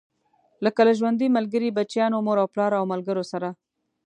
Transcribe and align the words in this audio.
لکه 0.65 0.81
له 0.87 0.93
ژوند 0.99 1.19
ملګري، 1.37 1.69
بچيانو، 1.77 2.17
مور 2.25 2.37
او 2.41 2.47
پلار 2.53 2.71
او 2.79 2.83
ملګرو 2.93 3.23
سره. 3.31 3.49